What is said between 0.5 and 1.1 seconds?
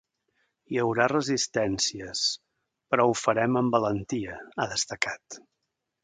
Hi haurà